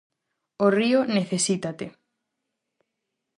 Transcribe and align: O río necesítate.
O 0.65 0.67
río 0.77 0.99
necesítate. 1.17 1.85